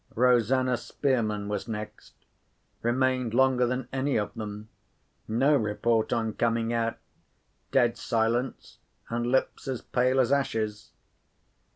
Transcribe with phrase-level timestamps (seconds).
[0.15, 2.15] Rosanna Spearman went next.
[2.81, 4.67] Remained longer than any of them.
[5.27, 8.79] No report on coming out—dead silence,
[9.09, 10.89] and lips as pale as ashes.